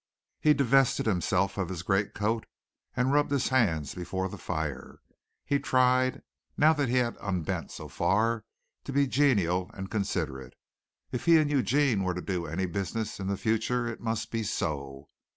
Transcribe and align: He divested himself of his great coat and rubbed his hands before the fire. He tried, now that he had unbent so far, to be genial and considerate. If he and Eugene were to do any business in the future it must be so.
He 0.39 0.55
divested 0.55 1.05
himself 1.05 1.59
of 1.59 1.69
his 1.69 1.83
great 1.83 2.15
coat 2.15 2.47
and 2.95 3.13
rubbed 3.13 3.29
his 3.29 3.49
hands 3.49 3.93
before 3.93 4.27
the 4.29 4.37
fire. 4.39 4.99
He 5.45 5.59
tried, 5.59 6.23
now 6.57 6.73
that 6.73 6.89
he 6.89 6.95
had 6.95 7.17
unbent 7.21 7.69
so 7.69 7.87
far, 7.87 8.43
to 8.85 8.91
be 8.91 9.05
genial 9.05 9.69
and 9.75 9.91
considerate. 9.91 10.55
If 11.11 11.25
he 11.25 11.37
and 11.37 11.51
Eugene 11.51 12.01
were 12.03 12.15
to 12.15 12.21
do 12.21 12.47
any 12.47 12.65
business 12.65 13.19
in 13.19 13.27
the 13.27 13.37
future 13.37 13.87
it 13.87 14.01
must 14.01 14.31
be 14.31 14.41
so. 14.41 15.05